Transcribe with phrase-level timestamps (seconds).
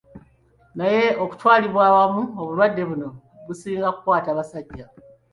[0.77, 3.07] Naye okutwaliza awamu, obulwadde buno
[3.45, 4.85] businga kukwata basajja